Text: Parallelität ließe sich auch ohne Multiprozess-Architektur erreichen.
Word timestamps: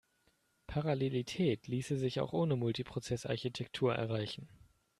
Parallelität 0.65 1.67
ließe 1.67 1.95
sich 1.95 2.19
auch 2.21 2.33
ohne 2.33 2.55
Multiprozess-Architektur 2.55 3.93
erreichen. 3.93 4.49